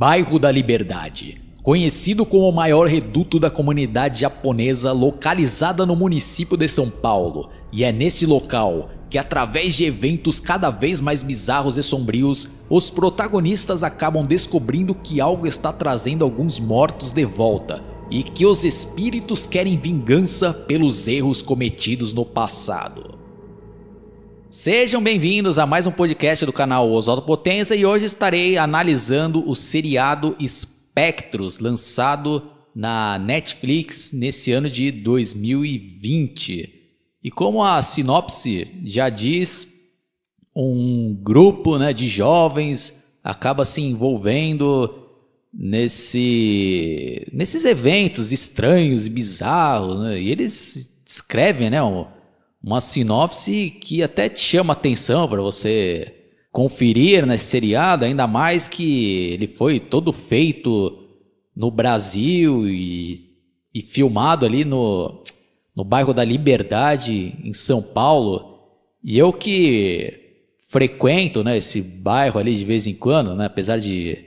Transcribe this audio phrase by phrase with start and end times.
[0.00, 1.42] Bairro da Liberdade.
[1.62, 7.84] Conhecido como o maior reduto da comunidade japonesa localizada no município de São Paulo, e
[7.84, 13.84] é nesse local que, através de eventos cada vez mais bizarros e sombrios, os protagonistas
[13.84, 19.78] acabam descobrindo que algo está trazendo alguns mortos de volta e que os espíritos querem
[19.78, 23.19] vingança pelos erros cometidos no passado.
[24.50, 29.54] Sejam bem-vindos a mais um podcast do canal Oswaldo Potência e hoje estarei analisando o
[29.54, 36.68] seriado Spectros, lançado na Netflix nesse ano de 2020.
[37.22, 39.68] E como a sinopse já diz,
[40.54, 44.92] um grupo né, de jovens acaba se envolvendo
[45.54, 50.20] nesse, nesses eventos estranhos e bizarros, né?
[50.20, 51.80] e eles descrevem né,
[52.62, 56.14] uma sinopse que até te chama atenção para você
[56.52, 60.98] conferir nesse seriado, ainda mais que ele foi todo feito
[61.56, 63.14] no Brasil e,
[63.72, 65.22] e filmado ali no,
[65.74, 68.58] no bairro da Liberdade, em São Paulo.
[69.02, 70.20] E eu que
[70.68, 74.18] frequento né, esse bairro ali de vez em quando, né, apesar de,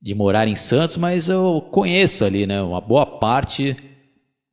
[0.00, 3.76] de morar em Santos, mas eu conheço ali né, uma boa parte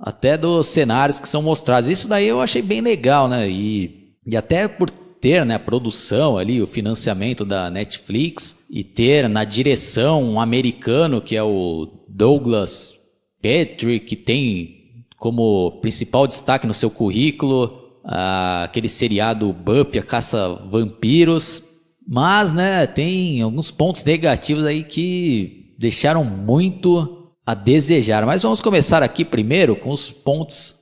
[0.00, 1.90] até dos cenários que são mostrados.
[1.90, 3.48] Isso daí eu achei bem legal, né?
[3.48, 9.28] E, e até por ter né, a produção ali, o financiamento da Netflix e ter
[9.28, 12.94] na direção um americano que é o Douglas
[13.42, 21.62] Petrie, que tem como principal destaque no seu currículo aquele seriado Buffy, a Caça Vampiros.
[22.08, 28.24] Mas, né, tem alguns pontos negativos aí que deixaram muito a desejar.
[28.26, 30.76] Mas vamos começar aqui primeiro com os pontos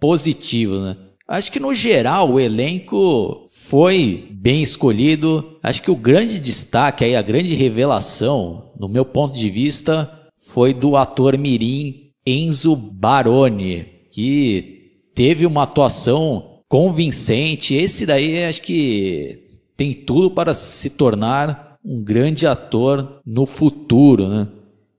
[0.00, 0.96] positivos, né?
[1.28, 5.58] Acho que no geral o elenco foi bem escolhido.
[5.60, 10.72] Acho que o grande destaque aí, a grande revelação, no meu ponto de vista, foi
[10.72, 17.74] do ator mirim Enzo Baroni, que teve uma atuação convincente.
[17.74, 19.42] Esse daí acho que
[19.76, 24.48] tem tudo para se tornar um grande ator no futuro, né?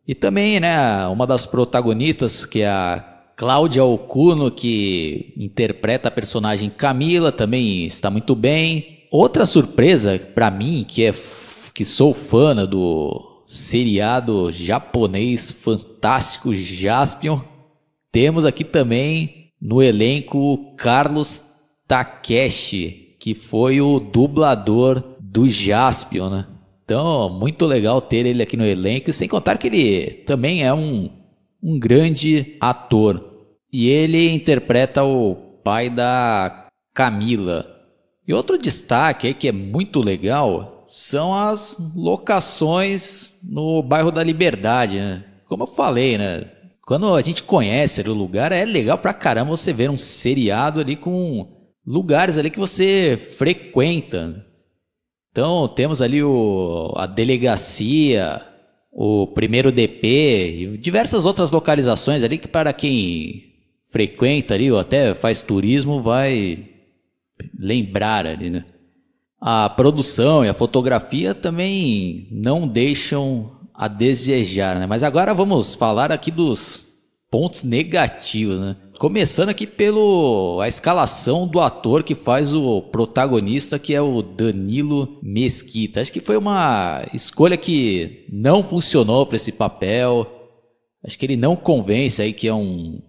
[0.08, 3.04] E também, né, uma das protagonistas, que é a
[3.36, 9.06] Cláudia Okuno, que interpreta a personagem Camila, também está muito bem.
[9.12, 11.14] Outra surpresa para mim, que é
[11.74, 17.40] que sou fã né, do seriado japonês fantástico Jaspion,
[18.12, 21.46] temos aqui também no elenco Carlos
[21.88, 26.48] Takeshi, que foi o dublador do Jaspion, né?
[26.88, 31.10] Então, muito legal ter ele aqui no elenco, sem contar que ele também é um,
[31.62, 33.22] um grande ator.
[33.74, 37.68] E ele interpreta o pai da Camila.
[38.26, 44.98] E outro destaque aí que é muito legal são as locações no bairro da Liberdade,
[44.98, 45.26] né?
[45.46, 46.50] Como eu falei, né?
[46.86, 50.96] Quando a gente conhece o lugar, é legal pra caramba você ver um seriado ali
[50.96, 51.50] com
[51.86, 54.47] lugares ali que você frequenta.
[55.38, 58.42] Então temos ali o, a delegacia,
[58.92, 63.54] o primeiro DP e diversas outras localizações ali que para quem
[63.88, 66.68] frequenta ali ou até faz turismo vai
[67.56, 68.66] lembrar ali, né?
[69.40, 74.88] A produção e a fotografia também não deixam a desejar, né?
[74.88, 76.88] Mas agora vamos falar aqui dos
[77.30, 78.76] pontos negativos, né?
[79.00, 85.20] Começando aqui pelo a escalação do ator que faz o protagonista, que é o Danilo
[85.22, 86.02] Mesquita.
[86.02, 90.26] Acho que foi uma escolha que não funcionou para esse papel.
[91.06, 93.00] Acho que ele não convence aí que é um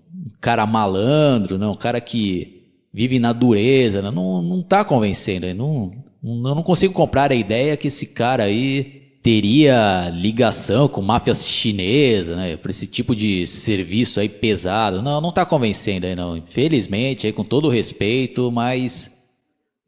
[0.43, 4.11] cara malandro, não, um cara que vive na dureza, né?
[4.11, 5.47] não, não tá convencendo.
[5.55, 5.91] Não,
[6.23, 12.37] não, não consigo comprar a ideia que esse cara aí teria ligação com máfia chinesa,
[12.37, 12.57] né?
[12.57, 15.03] Para esse tipo de serviço aí pesado.
[15.03, 16.37] Não, não tá convencendo aí não.
[16.37, 19.13] Infelizmente, aí com todo respeito, mas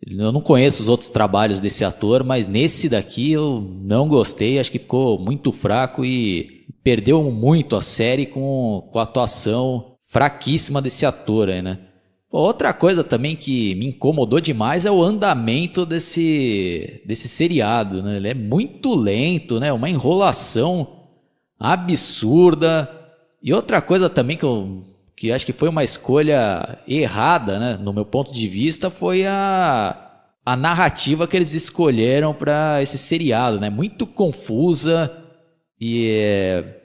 [0.07, 4.73] eu não conheço os outros trabalhos desse ator, mas nesse daqui eu não gostei, acho
[4.73, 11.04] que ficou muito fraco e perdeu muito a série com, com a atuação fraquíssima desse
[11.04, 11.78] ator aí, né?
[12.30, 18.03] Outra coisa também que me incomodou demais é o andamento desse, desse seriado.
[18.03, 18.16] Né?
[18.18, 19.72] Ele é muito lento, né?
[19.72, 21.06] uma enrolação
[21.59, 22.88] absurda.
[23.42, 24.84] E outra coisa também que eu
[25.16, 27.78] que acho que foi uma escolha errada, né?
[27.78, 29.94] no meu ponto de vista, foi a,
[30.47, 33.60] a narrativa que eles escolheram para esse seriado.
[33.60, 33.68] Né?
[33.68, 35.15] Muito confusa
[35.78, 36.80] e é,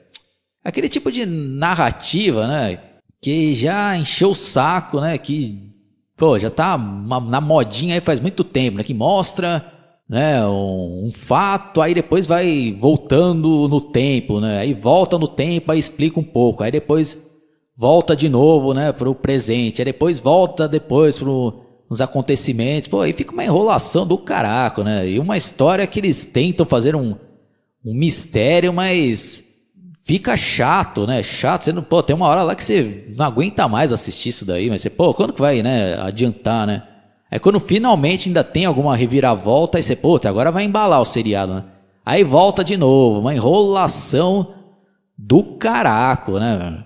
[0.62, 2.78] aquele tipo de narrativa, né?
[3.26, 5.18] Que já encheu o saco, né?
[5.18, 5.74] Que
[6.16, 8.84] pô, já tá na modinha aí faz muito tempo, né?
[8.84, 9.66] Que mostra
[10.08, 14.60] né, um, um, fato, aí depois vai voltando no tempo, né?
[14.60, 17.20] Aí volta no tempo, aí explica um pouco, aí depois
[17.76, 23.12] volta de novo, né, pro presente, aí depois volta depois pro os acontecimentos, pô, aí
[23.12, 25.08] fica uma enrolação do caraco, né?
[25.08, 27.16] E uma história que eles tentam fazer um,
[27.84, 29.45] um mistério, mas
[30.06, 31.20] fica chato, né?
[31.20, 34.46] Chato, você não, pô, tem uma hora lá que você não aguenta mais assistir isso
[34.46, 36.84] daí, mas você, pô, quando que vai, né, adiantar, né?
[37.28, 41.54] É quando finalmente ainda tem alguma reviravolta, aí você, pô, agora vai embalar o seriado,
[41.54, 41.64] né?
[42.04, 44.54] Aí volta de novo, uma enrolação
[45.18, 46.84] do caraco, né?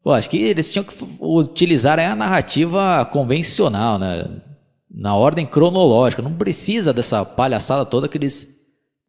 [0.00, 4.26] Pô, acho que eles tinham que utilizar a narrativa convencional, né?
[4.88, 6.22] Na ordem cronológica.
[6.22, 8.48] Não precisa dessa palhaçada toda que eles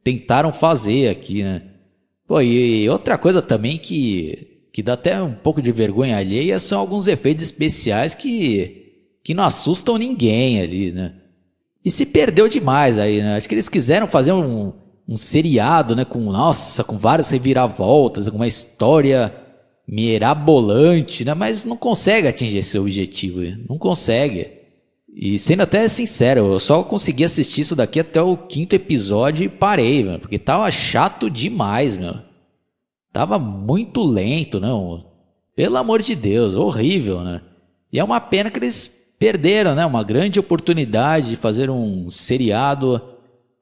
[0.03, 1.75] tentaram fazer aqui, né?
[2.27, 6.80] Pô, e outra coisa também que, que dá até um pouco de vergonha alheia são
[6.80, 8.86] alguns efeitos especiais que
[9.25, 11.13] que não assustam ninguém ali, né?
[11.83, 13.36] E se perdeu demais aí, né?
[13.36, 14.72] Acho que eles quiseram fazer um,
[15.07, 16.06] um seriado, né?
[16.06, 19.33] Com, nossa, com várias reviravoltas, uma história
[19.88, 21.33] mirabolante, né?
[21.33, 24.55] Mas não consegue atingir esse objetivo, não consegue.
[25.17, 29.50] E sendo até sincero, eu só consegui assistir isso daqui até o quinto episódio e
[29.50, 32.15] parei, mano, porque tava chato demais, meu.
[33.13, 35.06] Tava muito lento, não.
[35.56, 37.41] Pelo amor de Deus, horrível, né?
[37.94, 43.01] E é uma pena que eles perderam né, uma grande oportunidade de fazer um seriado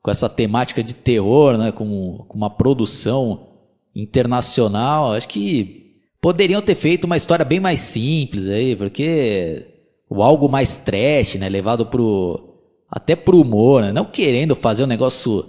[0.02, 3.50] com essa temática de terror, né, com, com uma produção
[3.96, 5.14] internacional.
[5.14, 9.73] Acho que poderiam ter feito uma história bem mais simples aí, porque
[10.14, 12.52] o algo mais trash, né, levado pro
[12.90, 15.44] até pro humor, né, não querendo fazer um negócio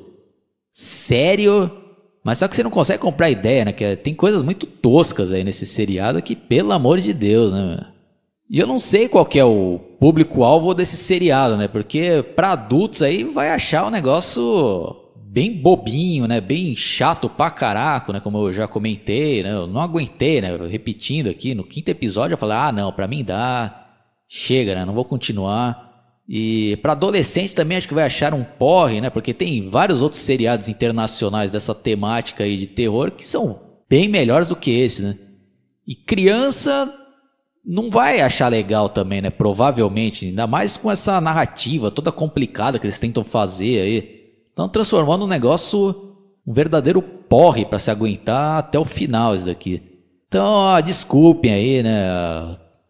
[0.72, 1.70] sério,
[2.24, 5.44] mas só que você não consegue comprar ideia, né, que tem coisas muito toscas aí
[5.44, 7.78] nesse seriado que pelo amor de Deus, né?
[8.48, 11.66] E eu não sei qual que é o público-alvo desse seriado, né?
[11.66, 16.42] Porque para adultos aí vai achar o negócio bem bobinho, né?
[16.42, 18.20] Bem chato pra caraco, né?
[18.20, 19.52] Como eu já comentei, né?
[19.52, 20.56] Eu não aguentei, né?
[20.70, 23.83] Repetindo aqui, no quinto episódio eu falei, ah, não, pra mim dá,
[24.28, 24.84] chega, né?
[24.84, 25.92] Não vou continuar.
[26.28, 29.10] E para adolescentes também acho que vai achar um porre, né?
[29.10, 34.48] Porque tem vários outros seriados internacionais dessa temática aí de terror que são bem melhores
[34.48, 35.18] do que esse, né?
[35.86, 36.92] E criança
[37.64, 39.30] não vai achar legal também, né?
[39.30, 44.24] Provavelmente, ainda mais com essa narrativa toda complicada que eles tentam fazer aí.
[44.48, 46.16] Estão transformando um negócio,
[46.46, 49.82] um verdadeiro porre para se aguentar até o final isso daqui.
[50.28, 52.04] Então, ó, desculpem aí, né?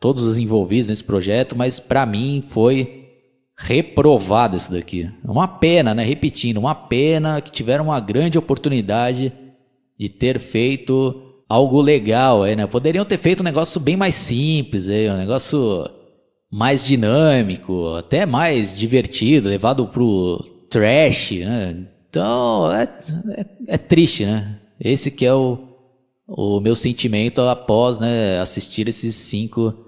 [0.05, 3.07] Todos os envolvidos nesse projeto, mas para mim foi
[3.57, 5.11] reprovado isso daqui.
[5.27, 6.05] É uma pena, né?
[6.05, 9.33] Repetindo, uma pena que tiveram uma grande oportunidade
[9.99, 12.67] de ter feito algo legal aí, né?
[12.67, 15.89] Poderiam ter feito um negócio bem mais simples aí, um negócio
[16.53, 20.37] mais dinâmico, até mais divertido, levado pro
[20.69, 21.87] trash, né?
[22.11, 22.83] Então, é,
[23.39, 24.61] é, é triste, né?
[24.79, 25.67] Esse que é o,
[26.29, 29.83] o meu sentimento após né, assistir esses cinco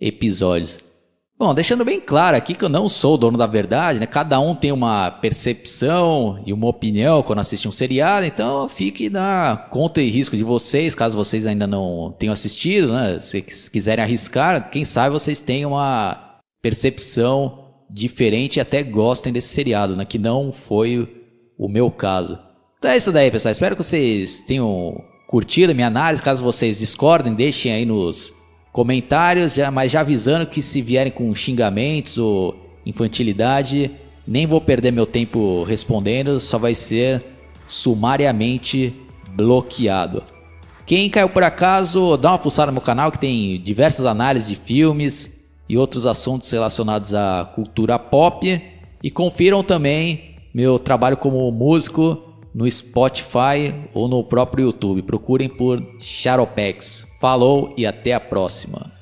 [0.00, 0.78] episódios.
[1.38, 4.06] Bom, deixando bem claro aqui que eu não sou o dono da verdade, né?
[4.06, 9.68] Cada um tem uma percepção e uma opinião quando assiste um seriado, então fique na
[9.70, 13.20] conta e risco de vocês, caso vocês ainda não tenham assistido, né?
[13.20, 19.94] Se quiserem arriscar, quem sabe vocês tenham uma percepção diferente e até gostem desse seriado,
[19.94, 20.06] né?
[20.06, 21.06] Que não foi
[21.58, 22.38] o meu caso.
[22.78, 23.52] Então é isso daí, pessoal.
[23.52, 24.94] Espero que vocês tenham
[25.28, 26.22] curtido a minha análise.
[26.22, 28.32] Caso vocês discordem, deixem aí nos
[28.76, 32.54] comentários, mas já avisando que se vierem com xingamentos ou
[32.84, 33.90] infantilidade,
[34.28, 37.24] nem vou perder meu tempo respondendo, só vai ser
[37.66, 38.94] sumariamente
[39.30, 40.22] bloqueado.
[40.84, 44.56] Quem caiu por acaso, dá uma fuçada no meu canal que tem diversas análises de
[44.56, 45.34] filmes
[45.66, 48.62] e outros assuntos relacionados à cultura pop.
[49.02, 52.22] E confiram também meu trabalho como músico
[52.54, 55.00] no Spotify ou no próprio YouTube.
[55.00, 57.06] Procurem por Charopex.
[57.26, 58.95] Falou e até a próxima.